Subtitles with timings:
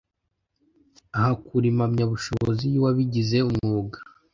[1.17, 3.97] ahakura impamyabushobozi y’uwabigize umwuga